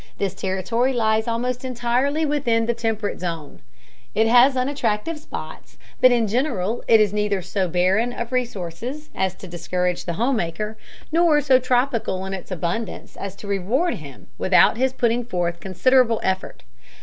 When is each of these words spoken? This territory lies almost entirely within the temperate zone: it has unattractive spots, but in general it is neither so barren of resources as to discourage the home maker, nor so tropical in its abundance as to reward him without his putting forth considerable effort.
This 0.17 0.33
territory 0.33 0.93
lies 0.93 1.27
almost 1.27 1.63
entirely 1.63 2.25
within 2.25 2.65
the 2.65 2.73
temperate 2.73 3.19
zone: 3.19 3.61
it 4.15 4.25
has 4.25 4.57
unattractive 4.57 5.19
spots, 5.19 5.77
but 5.99 6.11
in 6.11 6.27
general 6.27 6.83
it 6.87 6.99
is 6.99 7.13
neither 7.13 7.43
so 7.43 7.67
barren 7.67 8.11
of 8.11 8.31
resources 8.31 9.11
as 9.13 9.35
to 9.35 9.47
discourage 9.47 10.05
the 10.05 10.13
home 10.13 10.37
maker, 10.37 10.75
nor 11.11 11.39
so 11.39 11.59
tropical 11.59 12.25
in 12.25 12.33
its 12.33 12.49
abundance 12.49 13.15
as 13.15 13.35
to 13.35 13.47
reward 13.47 13.93
him 13.97 14.25
without 14.39 14.75
his 14.75 14.91
putting 14.91 15.23
forth 15.23 15.59
considerable 15.59 16.19
effort. 16.23 16.63